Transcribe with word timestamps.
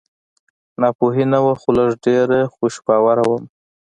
ناپوهي 0.81 1.23
نه 1.31 1.39
وه 1.43 1.53
خو 1.61 1.69
لږ 1.77 1.89
ډېره 2.05 2.39
خوش 2.55 2.75
باوره 2.87 3.23
ومه 3.27 3.47